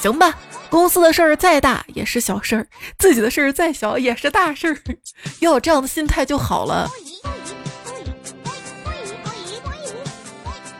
[0.00, 0.38] 行吧，
[0.70, 2.66] 公司的事儿再大也是小事儿，
[2.98, 4.78] 自己的事儿再小也是大事儿，
[5.40, 6.88] 要有这样的心态就好了。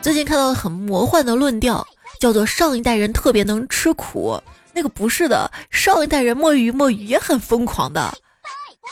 [0.01, 1.85] 最近看到很魔幻的论调，
[2.19, 4.41] 叫做上一代人特别能吃苦。
[4.73, 8.11] 那个不是的，上一代人摸鱼摸鱼也很疯狂的。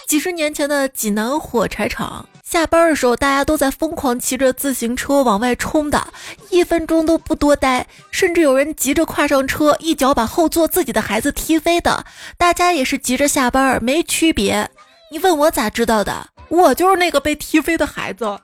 [0.07, 6.07] 几十年前的济南火柴厂，下班的时候，大家都在疯狂骑着自行车往外冲的，
[6.51, 12.05] 一分钟都不多待，甚至有人急着跨上车，一脚把后座自己的孩子踢飞的。
[12.37, 14.69] 大家也是急着下班，没区别。
[15.11, 16.27] 你问我咋知道的？
[16.49, 18.39] 我就是那个被踢飞的孩子。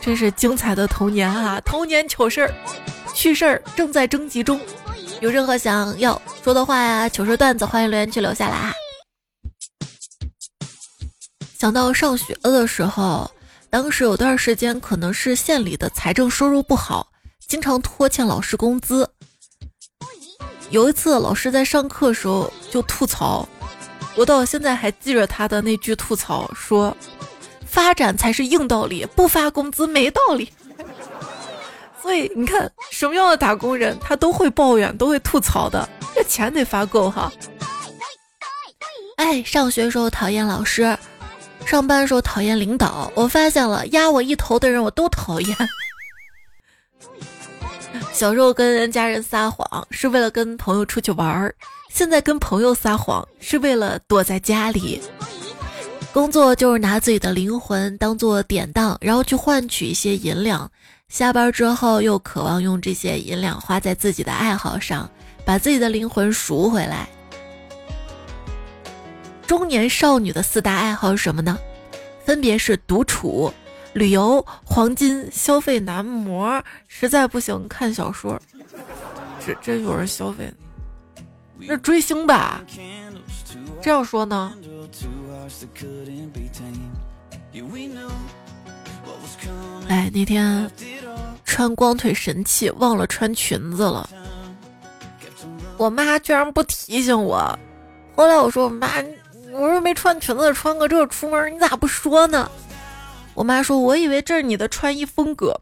[0.00, 1.60] 真是精彩的童年啊！
[1.60, 2.54] 童年糗事儿、
[3.14, 4.60] 趣事儿正在征集中，
[5.20, 8.72] 有任何想要说的话呀、糗事段子，欢迎留言区留下来哈。
[11.58, 13.30] 想到上学的时候，
[13.68, 17.06] 当时有段时间可能是县里的财政收入不好，
[17.46, 19.10] 经常拖欠老师工资。
[20.70, 23.46] 有一次，老师在上课时候就吐槽，
[24.16, 26.96] 我到现在还记着他的那句吐槽，说
[27.78, 30.52] ：“发展才是硬道理，不发工资没道理。
[32.02, 37.32] ”所以你看，什么样的打工人他都会抱怨，都会吐槽的，这钱得发够哈。
[39.16, 40.98] 哎，上学时候讨厌老师。
[41.64, 45.56] 上班时候讨厌领导，我发现了压我一头的人我都讨厌。
[48.12, 51.54] 小时候跟家人撒谎是为了跟朋友出去玩儿，
[51.90, 55.00] 现在跟朋友撒谎是为了躲在家里。
[56.12, 60.70] 工作就是拿自己的灵魂当做典当，然后去换取一些银两。
[61.08, 65.08] 下班之后又渴望用这些银两花在自己的爱好上，
[65.44, 67.08] 把自己的灵魂赎回来。
[69.46, 71.58] 中年少女的四大爱好是什么呢？
[72.24, 73.52] 分别是独处、
[73.92, 76.62] 旅游、黄金、消费男模。
[76.88, 78.40] 实在不行看小说。
[79.46, 80.52] 这这有人消费？
[81.60, 82.62] 那追星吧？
[83.82, 84.52] 这样说呢？
[89.88, 90.70] 哎，那天
[91.44, 94.08] 穿光腿神器忘了穿裙子了，
[95.76, 97.58] 我妈居然不提醒我。
[98.14, 98.88] 后来我说我妈。
[99.50, 102.48] 我说没穿裙子，穿个这出门，你咋不说呢？
[103.34, 105.58] 我妈说，我以为这是你的穿衣风格。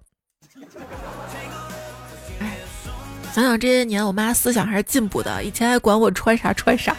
[3.36, 5.44] 想想这些年，我妈思想还是进步的。
[5.44, 6.96] 以前还管我穿啥穿啥，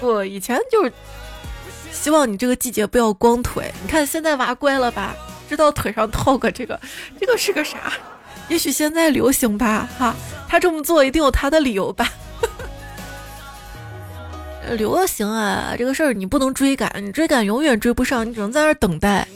[0.00, 0.90] 不，以前就是
[1.92, 3.70] 希望你这个季节不要光腿。
[3.82, 5.14] 你看现在娃乖了吧，
[5.50, 6.80] 知道腿上套个这个，
[7.20, 7.92] 这个是个啥？
[8.48, 10.14] 也许现在流行吧，哈，
[10.48, 12.10] 他这么做一定有他的理由吧。
[14.78, 19.28] 流行啊，这个事儿你不能追赶，你追赶永远追不上，你只能在那儿等待。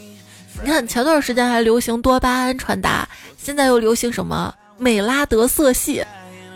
[0.63, 6.03] 你看前段时间还流行多巴胺穿搭，现在又流行什么美拉德色系，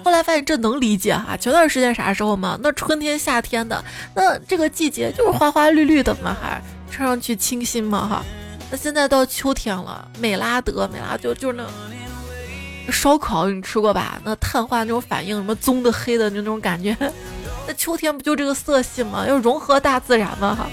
[0.03, 1.37] 后来发现这能理解哈。
[1.37, 2.57] 前段时间啥时候嘛？
[2.63, 3.83] 那春天夏天的，
[4.15, 8.23] 那这个季节就是花花绿绿的嘛，还穿上去清新嘛哈。
[8.71, 14.19] 那现在到秋天了，美拉德美拉就就是那烧烤你吃过吧？
[14.23, 16.95] 那碳化那种反应，什么棕的黑的就那种感觉。
[17.67, 19.25] 那秋天不就这个色系吗？
[19.27, 20.67] 要融合大自然嘛哈。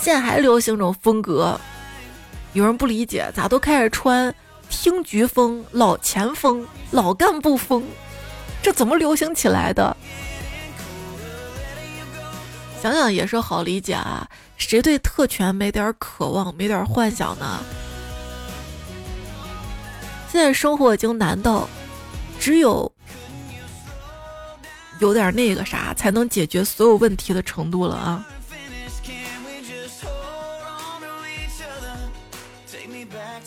[0.00, 1.60] 现在还流行这种风格，
[2.54, 4.34] 有人不理解，咋都开始穿
[4.70, 7.84] 听局风、老前锋、老干部风，
[8.62, 9.94] 这怎么流行起来的？
[12.80, 17.60] 想想也是好理解啊，谁对特权没点渴望、没点幻想呢？
[20.32, 21.68] 现在生活已经难到
[22.38, 22.90] 只有。
[25.00, 28.26] 有点那个啥，才能解决所有问题的程度了啊！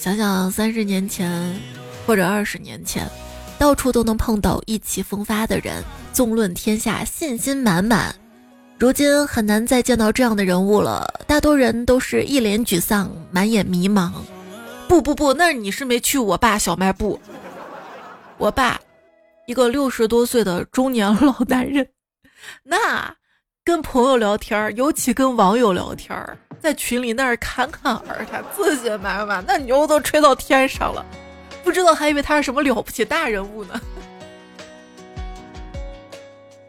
[0.04, 1.58] 想想三十年前
[2.06, 3.10] 或者二十年前，
[3.58, 8.14] 到处都能碰到意气风发的人，纵论天下，信心满满。
[8.78, 14.12] 如今很难再见到这样的人物了，大多人都是一脸沮丧，满眼迷茫。
[14.90, 17.18] 不不不，那你是没去我爸小卖部，
[18.38, 18.78] 我爸。
[19.48, 21.88] 一个六十多岁的中年老男人，
[22.64, 23.16] 那
[23.66, 26.14] 跟朋友聊天，尤其跟网友聊天，
[26.60, 31.06] 在群里那儿侃侃而谈，自信满满，那牛都吹到天上了，
[31.64, 33.80] 不知道还以为他是什么了不起大人物呢。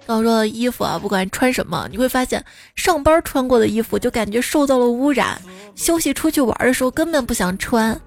[0.07, 2.45] 刚说的衣服啊，不管穿什么，你会发现
[2.77, 5.43] 上班穿过的衣服就感觉受到了污染，
[5.75, 8.01] 休息出去玩的时候根本不想穿，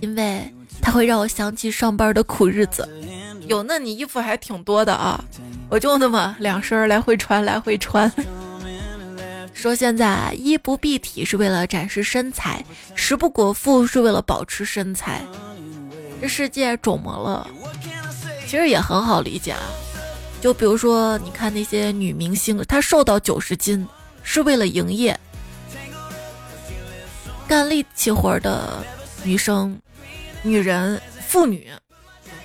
[0.00, 0.52] 因为
[0.82, 2.86] 它会让我想起上班的苦日子。
[3.46, 5.22] 有，那你衣服还挺多的啊！
[5.74, 8.08] 我就那么两身来回穿，来回穿。
[9.52, 15.20] 说现在衣不蔽体是为了展示身材，食不果腹是为了保持身材。
[16.20, 17.48] 这世界肿么了？
[18.46, 19.58] 其实也很好理解啊。
[20.40, 23.84] 就比如说，你看那些女明星，她瘦到九十斤
[24.22, 25.18] 是为了营业。
[27.48, 28.84] 干力气活的
[29.24, 29.76] 女生、
[30.44, 31.68] 女人、妇女。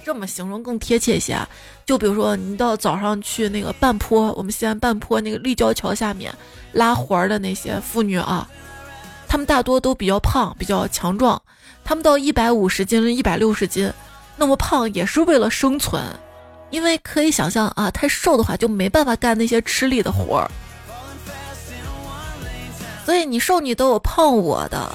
[0.10, 1.48] 这么形容更贴切一些啊。
[1.86, 6.34] 就比如说，你到早上去那个半坡，我们西安半坡那个立交桥下面
[6.72, 8.50] 拉活儿的那些妇女啊，
[9.28, 11.39] 她们大多都比较胖，比较强壮。
[11.84, 13.93] 她们到一百五十斤、一百六十斤，
[14.36, 16.04] 那么胖也是为了生存，
[16.72, 20.50] 因为可以想象啊，太瘦的话就没办法干那些吃力的活儿。
[23.06, 24.91] 所以你瘦你都有胖我的。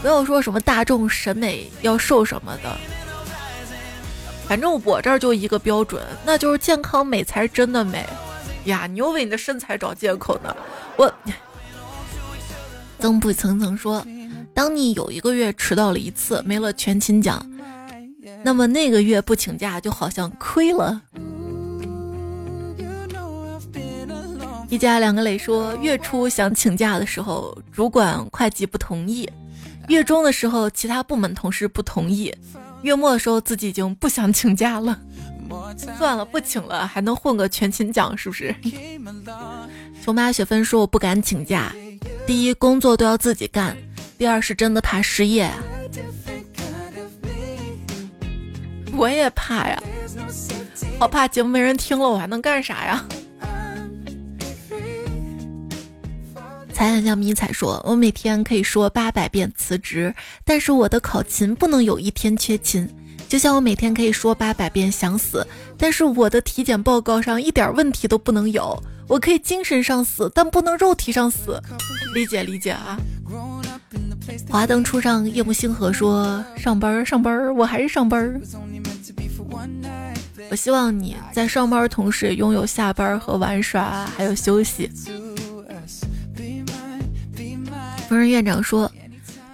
[0.00, 2.74] 不要说什么大众审美要瘦什么的，
[4.50, 8.04] 反正我这儿就一个标准，那就是健康美才是真的美
[8.64, 8.84] 呀！
[8.88, 10.56] 你又为你的身材找借口呢。
[10.96, 11.08] 我
[12.98, 14.04] 曾不曾曾说，
[14.52, 17.48] 当你有一个月迟到了一次，没了全勤奖，
[18.42, 21.00] 那么那个月不请假就好像亏了。
[24.68, 29.30] 一家两个磊说，月初想请假的时候，主管会计不同意。
[29.86, 32.32] 月中的时候，其他部门同事不同意；
[32.82, 34.98] 月末的时候，自己已经不想请假了。
[35.98, 38.54] 算了，不请了，还能混个全勤奖，是不是？
[40.02, 41.74] 琼妈雪芬说：“我不敢请假，
[42.26, 43.74] 第一，工作都要自己干；
[44.16, 45.50] 第二，是真的怕失业。
[48.92, 49.82] 我也怕呀，
[50.98, 53.04] 好怕节目没人听了，我还能干啥呀？”
[56.80, 60.14] 彩彩像迷彩说：“我每天可以说八百遍辞职，
[60.46, 62.88] 但是我的考勤不能有一天缺勤。
[63.28, 68.82] 就像我每天可以说八百遍想死，但是我的体检报告上一点问题都不能有。
[69.08, 71.60] 我可以精神上死，但不能肉体上死。
[72.14, 72.98] 理解理解啊。”
[74.48, 78.40] 华灯初上，夜幕星河说：“上班上班，我还是上班。
[80.50, 84.90] 我希望你在上班同时拥有下班和玩耍，还有休息。”
[88.10, 88.90] 烹饪院长说：“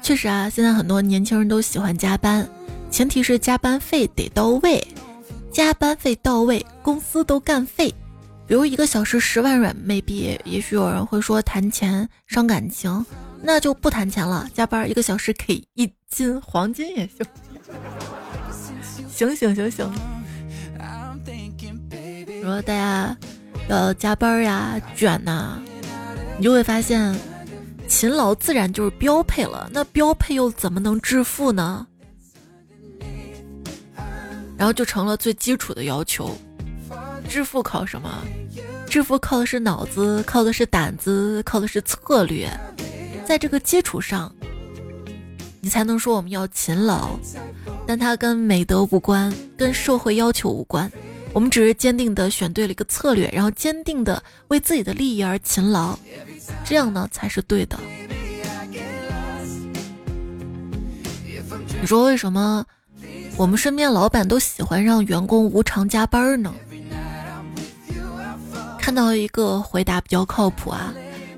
[0.00, 2.48] 确实啊，现在很多年轻人都喜欢加班，
[2.90, 4.82] 前提是加班费得到位。
[5.52, 7.94] 加班费到位，公司都干废。
[8.46, 13.04] 比如一个小时十万软妹币也许有人会说谈钱伤感情，
[13.42, 14.48] 那就不谈钱了。
[14.54, 17.26] 加班一个小时给一斤黄金也行。
[19.06, 19.92] 行行行行。
[22.40, 23.14] 说大家
[23.68, 25.58] 要加班呀，卷呐，
[26.38, 27.14] 你就会发现。”
[27.88, 31.86] 勤劳自然就是标配了，那标配又怎么能致富呢？
[34.56, 36.36] 然后就成了最基础的要求。
[37.28, 38.10] 致富靠什么？
[38.88, 42.48] 致富靠的是脑子，靠的是胆子，靠的是策略。
[43.24, 44.32] 在这个基础上，
[45.60, 47.18] 你才能说我们要勤劳。
[47.86, 50.90] 但它跟美德无关，跟社会要求无关。
[51.36, 55.94] 我们只是坚定的选对了一个策略，然后坚定的为自己的利益而勤劳。
[56.64, 57.78] 这样呢才是对的。
[61.78, 62.64] 你说为什么
[63.36, 66.54] 我们身边老板都喜欢让员工无偿加班呢？
[68.80, 70.94] 看到一个回答比较靠谱啊，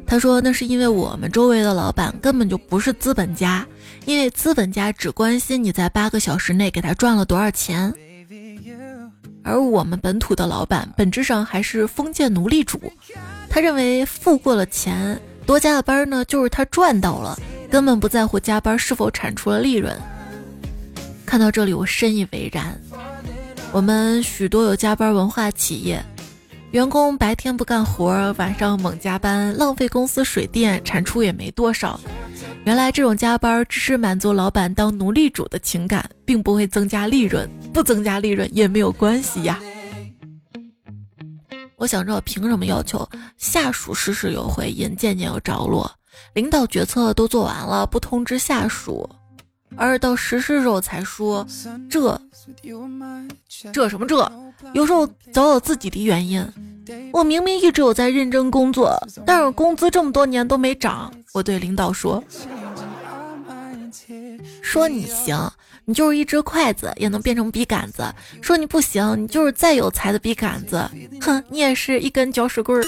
[0.06, 3.66] 他说那是因为我们周围的老板根本就不是资本家，
[4.04, 7.92] 因为资本家只关心你在八个小时内给他赚了多少钱，
[9.42, 12.80] 而我们本土的老板本质上还是封建奴隶主。
[13.48, 17.38] 他认为付过了钱，多加的班呢，就是他赚到了，
[17.70, 19.96] 根本不在乎加班是否产出了利润。
[21.24, 22.78] 看到这里，我深以为然。
[23.72, 26.02] 我们许多有加班文化企业，
[26.70, 32.00] 员工白天不干活，晚上猛加班，浪费公司水电，产出也没多少。
[32.64, 39.58] 原来这种加班只是满足老板当奴隶主的情感，并不会增加利润，不增加利润也没有关系呀。
[41.76, 45.90] 我想知道凭什么要求下属事事有回音，件件有着落？
[46.34, 49.08] 领导决策都做完了，不通知下属，
[49.76, 51.46] 而到实施时候才说
[51.88, 52.20] 这
[53.72, 54.30] 这什么这？
[54.74, 56.44] 有时候早有自己的原因。
[57.12, 58.94] 我明明一直有在认真工作，
[59.24, 61.12] 但是工资这么多年都没涨。
[61.32, 62.24] 我对领导说
[64.62, 65.38] ：“说你行。”
[65.84, 68.14] 你就是一只筷子，也能变成笔杆子。
[68.42, 70.86] 说你不行，你就是再有才的笔杆子，
[71.18, 72.84] 哼，你也是一根搅屎棍儿。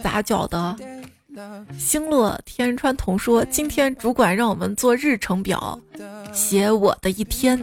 [0.00, 0.76] 咋搅的？
[1.76, 5.76] 星落天川童说，今天主管让我们做日程表，
[6.32, 7.60] 写我的一天。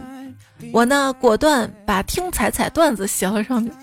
[0.74, 3.74] 我呢，果断把听彩彩段子写了上面，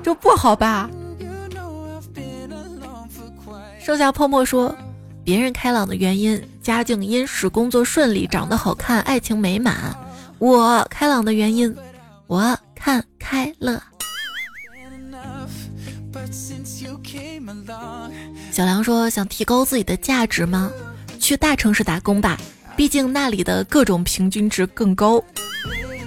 [0.00, 0.88] 这不好吧？
[3.88, 4.76] 剩下泡沫说。
[5.24, 9.96] 别人开朗的原因：家境殷实，工作顺利，长得好看，爱情美满。
[10.38, 11.74] 我开朗的原因，
[12.26, 13.82] 我看开了。
[18.52, 20.70] 小梁说：“想提高自己的价值吗？
[21.18, 22.38] 去大城市打工吧，
[22.76, 25.22] 毕竟那里的各种平均值更高。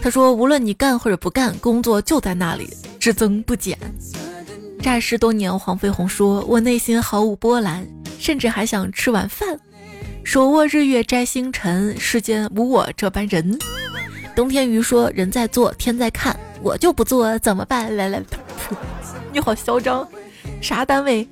[0.03, 2.69] 他说，无论你干或者不干，工作就在那里，
[2.99, 3.75] 只增不减。
[4.81, 7.87] 诈尸多年，黄飞鸿说：“我内心毫无波澜，
[8.19, 9.59] 甚至还想吃晚饭。
[10.23, 13.57] 手握日月摘星辰，世间无我这般人。”
[14.35, 18.21] 冬天鱼说：“人在做，天在看，我就不做怎么办？”来来，
[19.31, 20.07] 你好嚣张，
[20.61, 21.27] 啥单位？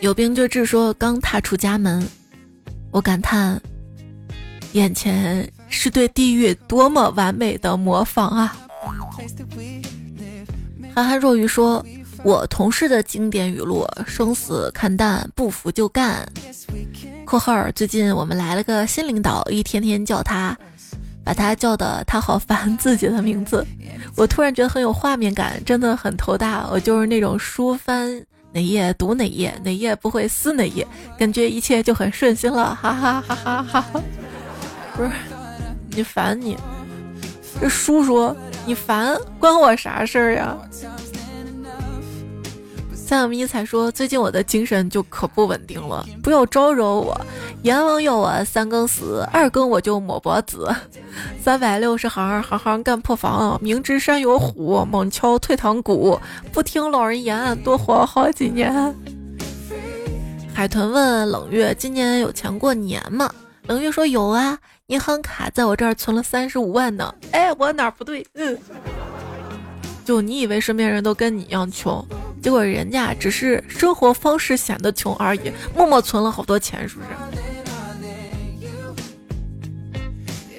[0.00, 2.08] 有病就治说：“刚踏出家门，
[2.90, 3.60] 我感叹，
[4.72, 8.56] 眼前是对地狱多么完美的模仿啊！”
[10.94, 11.84] 憨憨若愚说
[12.24, 16.26] ：“我同事的经典语录：生死看淡，不服就干。
[17.24, 20.56] ”（括号最近我们来了个新领导，一天天叫他，
[21.22, 23.64] 把他叫的他好烦自己的名字。
[24.16, 26.68] 我突然觉得很有画面感，真的很头大。
[26.70, 28.20] 我就是那种书翻
[28.52, 30.84] 哪页读哪页，哪页不会撕哪页，
[31.16, 34.02] 感觉一切就很顺心了，哈哈哈哈哈哈！
[34.96, 35.10] 不是
[35.90, 36.56] 你烦你，
[37.60, 38.34] 这叔叔。
[38.70, 40.56] 你烦关我啥事儿呀？
[42.94, 47.20] 三小咪才说，最近我的精神就可不稳定了，不要招惹我。
[47.64, 50.72] 阎王要我三更死，二更我就抹脖子。
[51.42, 53.58] 三百六十行，行行干破防。
[53.60, 56.16] 明知山有虎，猛敲退堂鼓。
[56.52, 58.94] 不听老人言，多活好几年。
[60.54, 63.28] 海豚问冷月：“今年有钱过年吗？”
[63.66, 64.56] 冷月说：“有啊。”
[64.90, 68.26] 银行卡在我这儿存了三十五万呢，哎，我哪儿不对？
[68.34, 68.58] 嗯，
[70.04, 72.04] 就你以为身边人都跟你一样穷，
[72.42, 77.08] 结果人家只是生活方式显得穷而已，默默存了好多钱，是不是？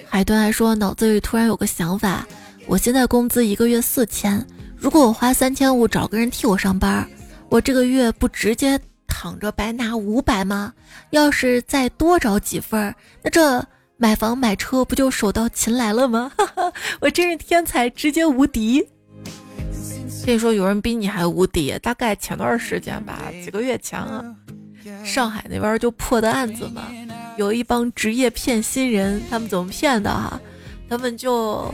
[0.08, 2.26] 海豚还说脑子里突然有个想法，
[2.68, 7.06] 我现在工资一个月四千，如果我花三千五找个人替我上班，
[7.50, 8.80] 我这个月不直接
[9.10, 10.72] 躺着白拿五百吗？
[11.10, 13.62] 要是再多找几份，那这。
[14.02, 16.32] 买房买车不就手到擒来了吗？
[17.00, 18.84] 我真是天才，直接无敌。
[20.26, 21.78] 跟你说，有人比你还无敌。
[21.84, 24.26] 大概前段时间吧，几个月前啊，
[25.06, 26.88] 上海那边就破的案子嘛，
[27.38, 30.42] 有一帮职业骗新人，他们怎么骗的哈？
[30.90, 31.72] 他们就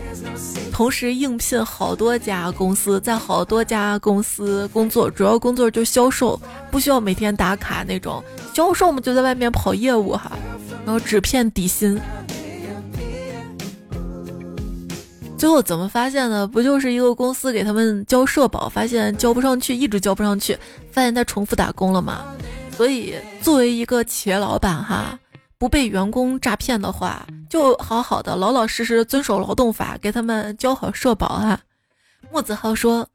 [0.69, 6.37] 同时应聘好多家公司，在好多家公司工作，主要工作就销售，
[6.69, 8.21] 不需要每天打卡那种。
[8.53, 10.29] 销售嘛，就在外面跑业务哈。
[10.85, 11.99] 然后只骗底薪，
[15.37, 16.47] 最后怎么发现的？
[16.47, 20.57] 不就是一个公司给他们交社保，发现交不上去，一直交不上去，
[20.91, 22.23] 发现他重复打工了嘛？
[22.75, 25.17] 所以作为一个企业老板哈，
[25.57, 31.59] 不被员工诈骗的话，就好好的老老实实遵守劳动法，给他们交好社保啊。
[32.31, 33.07] 莫子浩说：“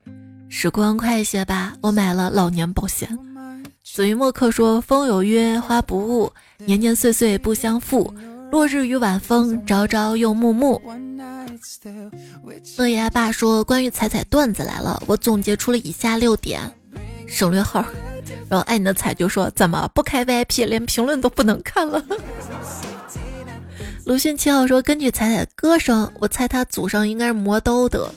[0.49, 3.19] 时光快一些吧，我买了老年保险。”
[3.85, 8.15] 子鱼墨客说：“风有约，花不误，年年岁岁不相负。
[8.53, 10.79] 落日与晚风，朝朝又暮暮。”
[12.77, 16.61] 乐爷爸说：“关于彩彩段子来了，我总结出了以下六点，
[17.27, 17.83] 省略号。”
[18.51, 22.05] 然后爱你的彩就说：“怎么不开 VIP，连评论都不能看了？”
[24.05, 28.13] 鲁迅七号说：“根据彩彩的歌声，我猜他祖上应该是磨刀的，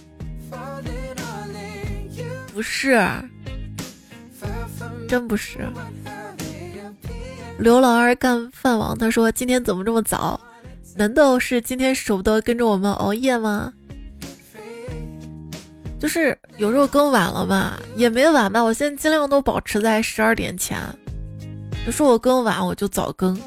[2.53, 3.01] 不是。”
[5.07, 5.59] 真不是，
[7.57, 10.39] 刘老二干饭王，他说今天怎么这么早？
[10.95, 13.71] 难道是今天舍不得跟着我们熬夜吗？
[15.99, 18.61] 就是有时候更晚了吧，也没晚吧。
[18.61, 20.77] 我现在尽量都保持在十二点前。
[21.85, 23.39] 有时候我更晚，我就早更。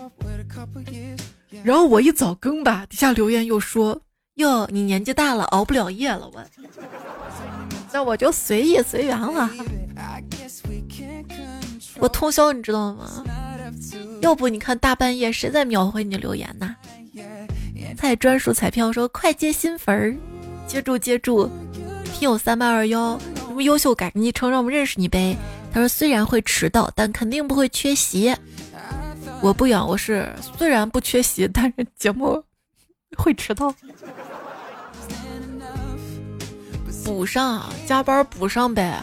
[1.62, 4.00] 然后我一早更吧，底下留言又说
[4.36, 6.42] ：“哟，你年纪大了，熬不了夜了。”我，
[7.92, 9.50] 那我就随意随缘了。
[11.98, 13.24] 我通宵，你知道吗？
[14.20, 16.74] 要不你看大半夜谁在秒回你留言呢？
[17.97, 20.16] 菜专属彩票说快接新粉儿，
[20.66, 21.49] 接住接住！
[22.12, 25.37] 听友三八二幺，什么优秀改昵称让我们认识你呗？
[25.72, 28.35] 他说虽然会迟到，但肯定不会缺席。
[29.41, 32.43] 我不养，我是虽然不缺席，但是节目
[33.16, 33.74] 会迟到。
[37.05, 39.03] 补上，加班补上呗。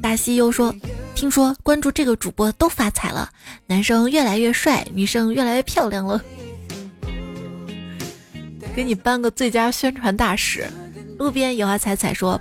[0.00, 0.74] 大西又说。
[1.14, 3.30] 听说关注这个主播都发财了，
[3.66, 6.20] 男生越来越帅，女生越来越漂亮了。
[8.74, 10.68] 给你颁个最佳宣传大使。
[11.18, 12.40] 路边野花彩彩说：“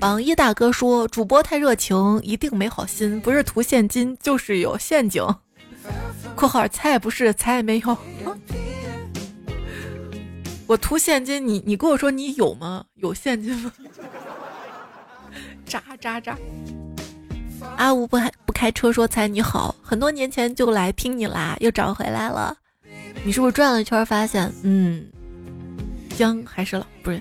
[0.00, 5.24] 榜一大哥说主播太热情，一定没好心，不是图现金就是有陷阱。
[6.34, 7.96] ”（括号猜不是，猜也没有。）
[10.66, 12.84] 我图现金，你你跟我说你有吗？
[12.96, 13.72] 有现金吗？
[15.64, 16.36] 渣渣渣。
[17.76, 22.56] 阿吴不还不开车说猜你好，很多年前就来听你啦，又找回来了。
[23.24, 25.04] 你是不是转了一圈发现，嗯，
[26.16, 27.20] 姜还是老不是？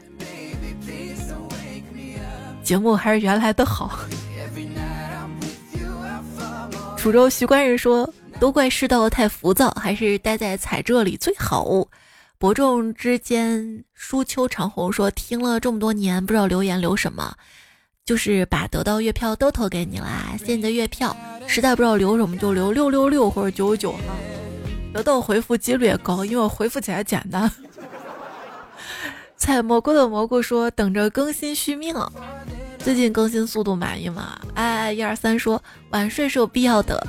[2.64, 4.00] 节目还是原来的好。
[6.98, 11.86] 楚州徐官人说：“都怪世道太浮躁，还是待在彩这里最好。”
[12.40, 17.36] 伯仲之间，舒秋长虹说：“听了这么多年，不知道留言留什么，
[18.06, 21.16] 就是把得到月票都投给你啦，谢谢你的月票。
[21.48, 24.16] 实在不知道留什么，就留六六六或者九九九哈，
[24.94, 27.50] 得到回复几率也高，因为我回复起来简单。
[29.38, 31.96] ”采蘑菇的蘑菇说：“等着更新续命。”
[32.80, 34.38] 最近更新速度满意吗？
[34.56, 37.06] 哎，一二三说晚睡是有必要的，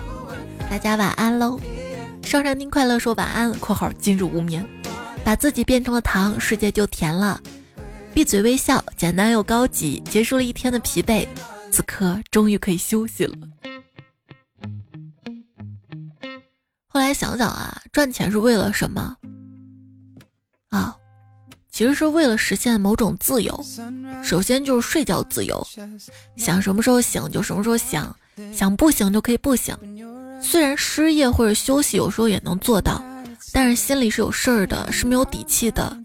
[0.71, 1.59] 大家晚安喽。
[2.23, 4.65] 上山听快乐说晚安（括号今日无眠），
[5.25, 7.41] 把自己变成了糖，世界就甜了。
[8.15, 11.27] 闭嘴微笑，简单又高级，结束了一天的疲惫，
[11.73, 13.37] 此刻终于可以休息了。
[16.87, 19.17] 后来想想啊，赚钱是为了什么？
[20.69, 20.97] 啊。
[21.73, 23.61] 其实是为了实现某种自由，
[24.23, 25.67] 首先就是睡觉自由，
[26.37, 28.17] 想什么时候醒就什么时候想，
[28.53, 29.77] 想不醒就可以不醒。
[30.41, 33.05] 虽然失业或者休息有时候也能做到，
[33.53, 35.99] 但是心里是有事儿的，是没有底气的。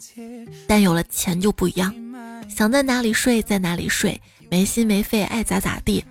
[0.68, 1.94] 但有了钱就不一样，
[2.50, 4.20] 想在哪里睡在哪里睡，
[4.50, 6.04] 没心没肺爱咋咋地。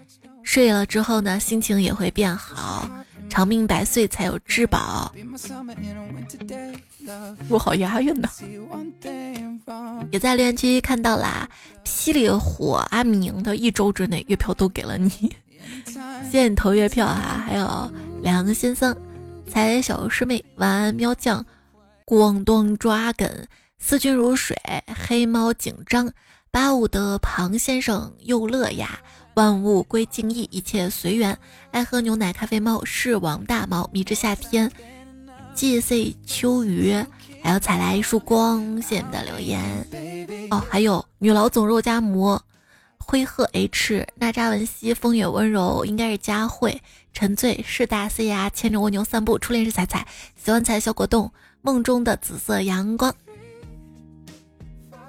[0.43, 2.89] 睡了之后呢，心情也会变好，
[3.29, 5.13] 长命百岁才有质保。
[7.49, 8.29] 我好押韵呢。
[10.11, 11.47] 也在留言区看到啦，
[11.85, 15.11] 霹雳火阿明的一周之内月票都给了你，
[15.85, 17.45] 谢谢你投月票哈。
[17.47, 18.97] 还有梁先生、
[19.47, 21.45] 彩小师妹、晚安喵酱、
[22.07, 23.31] 广东抓梗、
[23.79, 24.57] 思君如水、
[25.07, 26.13] 黑猫紧张、
[26.51, 28.99] 八五的庞先生又乐呀、
[29.35, 31.39] 万物归静意，一切随缘、
[31.71, 34.71] 爱喝牛奶咖啡猫、是王大猫、迷之夏天、
[35.55, 37.05] G C 秋雨。
[37.41, 39.87] 还有采来一束光，谢谢你的留言
[40.51, 40.63] 哦。
[40.69, 42.43] 还有女老总肉夹馍，
[42.99, 50.07] 灰鹤 H 娜扎文熙风月温柔，应该是佳慧沉醉是大 C 呀，牵着蜗牛散步，初恋是彩彩，
[50.37, 53.15] 喜欢彩小果冻，梦中的紫色阳光。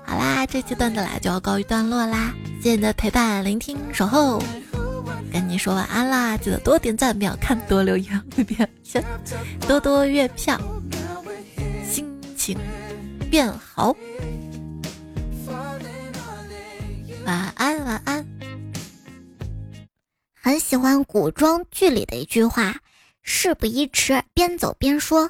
[0.10, 2.34] 好啦，这期段子啦就要告一段落啦，
[2.64, 4.42] 谢谢你的陪伴、聆听、守候，
[5.32, 6.36] 跟你说晚安啦！
[6.36, 9.06] 记得多点赞、秒看、多留言、别先
[9.68, 10.60] 多多月票。
[11.88, 12.58] 心情
[13.30, 13.96] 变好，
[17.28, 18.26] 晚安，晚安。
[20.34, 22.76] 很喜欢古装剧里的一句话
[23.22, 25.30] ：“事不宜迟，边走边说。”